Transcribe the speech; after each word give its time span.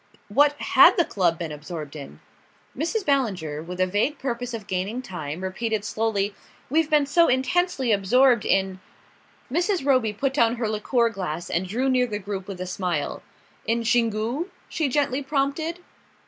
What 0.29 0.53
had 0.53 0.97
the 0.97 1.05
club 1.05 1.37
been 1.37 1.51
absorbed 1.51 1.95
in? 1.95 2.21
Mrs. 2.75 3.05
Ballinger, 3.05 3.61
with 3.61 3.79
a 3.79 3.85
vague 3.85 4.17
purpose 4.17 4.51
of 4.51 4.65
gaining 4.65 5.03
time, 5.03 5.41
repeated 5.43 5.85
slowly: 5.85 6.33
"We've 6.71 6.89
been 6.89 7.05
so 7.05 7.27
intensely 7.27 7.91
absorbed 7.91 8.43
in" 8.43 8.79
Mrs. 9.53 9.85
Roby 9.85 10.11
put 10.11 10.33
down 10.33 10.55
her 10.55 10.67
liqueur 10.67 11.09
glass 11.11 11.51
and 11.51 11.67
drew 11.67 11.87
near 11.87 12.07
the 12.07 12.17
group 12.17 12.47
with 12.47 12.59
a 12.59 12.65
smile. 12.65 13.21
"In 13.67 13.83
Xingu?" 13.83 14.49
she 14.67 14.89
gently 14.89 15.21
prompted. 15.21 15.81